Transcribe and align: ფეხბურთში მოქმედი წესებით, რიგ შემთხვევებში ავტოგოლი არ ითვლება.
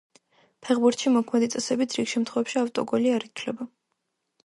ფეხბურთში 0.67 1.13
მოქმედი 1.17 1.51
წესებით, 1.57 1.99
რიგ 2.01 2.11
შემთხვევებში 2.17 2.61
ავტოგოლი 2.65 3.17
არ 3.19 3.31
ითვლება. 3.33 3.73